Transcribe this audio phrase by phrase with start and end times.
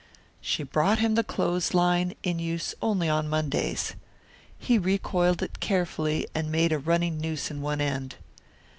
[0.41, 3.93] She brought him the clothesline, in use only on Mondays.
[4.57, 8.15] He re coiled it carefully and made a running noose in one end.